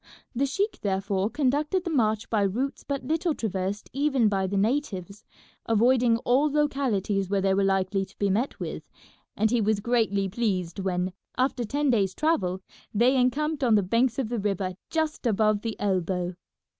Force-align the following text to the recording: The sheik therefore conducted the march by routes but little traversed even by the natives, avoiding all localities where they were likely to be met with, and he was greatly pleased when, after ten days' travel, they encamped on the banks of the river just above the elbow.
The 0.33 0.47
sheik 0.47 0.79
therefore 0.81 1.29
conducted 1.29 1.83
the 1.83 1.91
march 1.91 2.27
by 2.31 2.41
routes 2.41 2.83
but 2.83 3.03
little 3.03 3.35
traversed 3.35 3.87
even 3.93 4.29
by 4.29 4.47
the 4.47 4.57
natives, 4.57 5.23
avoiding 5.67 6.17
all 6.25 6.49
localities 6.51 7.29
where 7.29 7.39
they 7.41 7.53
were 7.53 7.63
likely 7.63 8.03
to 8.05 8.17
be 8.17 8.31
met 8.31 8.59
with, 8.59 8.89
and 9.37 9.51
he 9.51 9.61
was 9.61 9.79
greatly 9.79 10.27
pleased 10.27 10.79
when, 10.79 11.13
after 11.37 11.63
ten 11.63 11.91
days' 11.91 12.15
travel, 12.15 12.61
they 12.91 13.15
encamped 13.15 13.63
on 13.63 13.75
the 13.75 13.83
banks 13.83 14.17
of 14.17 14.29
the 14.29 14.39
river 14.39 14.73
just 14.89 15.27
above 15.27 15.61
the 15.61 15.79
elbow. 15.79 16.33